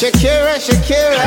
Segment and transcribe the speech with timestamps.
[0.00, 1.26] Shakira, Shakira.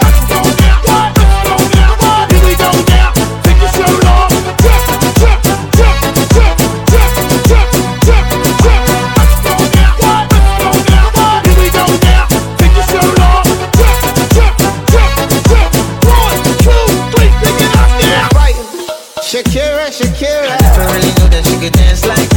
[19.22, 20.50] Shakira, Shakira.
[20.50, 22.33] I never really knew that she could dance like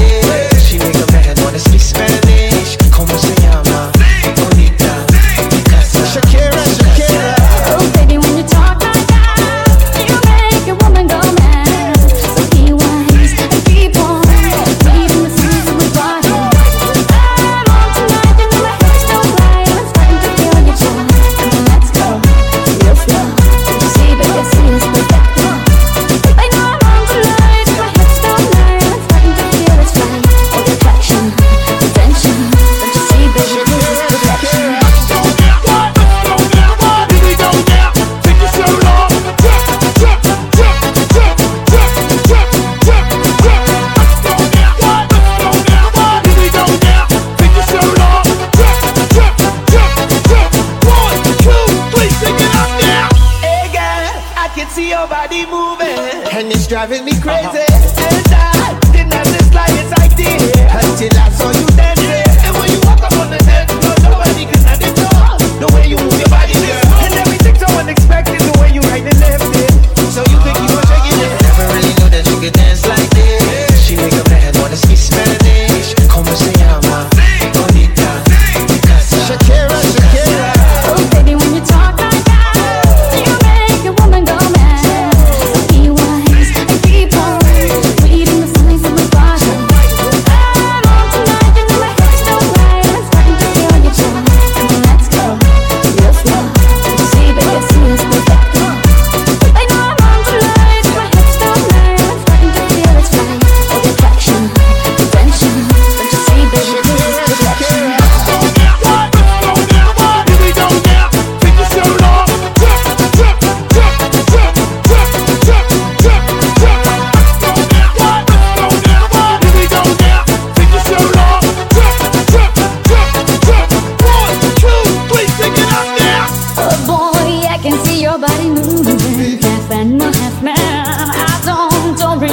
[55.06, 55.86] your body moving,
[56.34, 57.50] and it's driving me uh-huh.
[57.50, 57.64] crazy.
[57.68, 58.55] Uh-huh.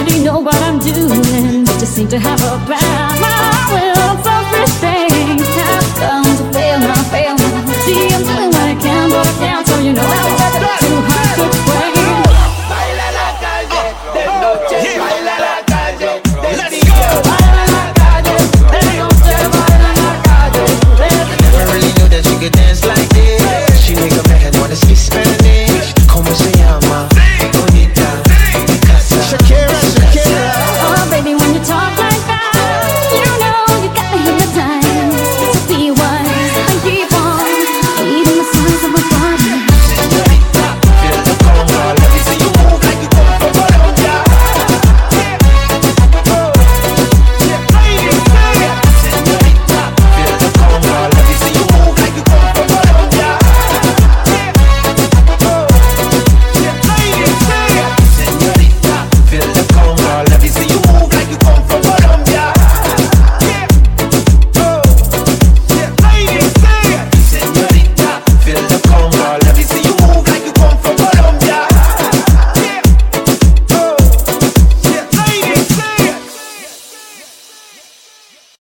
[0.03, 4.92] hardly know what I'm doing, but just seem to have a bad my will self-respect.